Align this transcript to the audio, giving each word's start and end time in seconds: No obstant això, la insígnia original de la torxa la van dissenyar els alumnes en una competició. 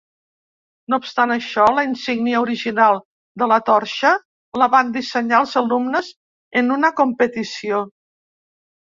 No 0.91 0.97
obstant 1.01 1.31
això, 1.33 1.65
la 1.79 1.81
insígnia 1.87 2.39
original 2.45 2.95
de 3.41 3.47
la 3.51 3.59
torxa 3.67 4.13
la 4.61 4.69
van 4.77 4.89
dissenyar 4.95 5.41
els 5.43 5.53
alumnes 5.61 6.09
en 6.63 6.73
una 6.77 6.91
competició. 7.01 7.83